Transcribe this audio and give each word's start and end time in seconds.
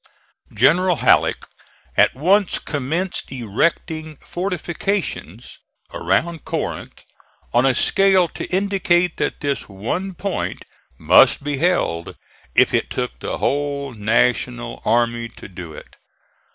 General 0.51 0.95
Halleck 0.95 1.45
at 1.95 2.15
once 2.15 2.57
commenced 2.57 3.31
erecting 3.31 4.15
fortifications 4.15 5.59
around 5.93 6.43
Corinth 6.43 7.03
on 7.53 7.67
a 7.67 7.75
scale 7.75 8.27
to 8.29 8.47
indicate 8.47 9.17
that 9.17 9.41
this 9.41 9.69
one 9.69 10.15
point 10.15 10.65
must 10.97 11.43
be 11.43 11.57
held 11.57 12.15
if 12.55 12.73
it 12.73 12.89
took 12.89 13.19
the 13.19 13.37
whole 13.37 13.93
National 13.93 14.81
army 14.83 15.29
to 15.29 15.47
do 15.47 15.71
it. 15.73 15.97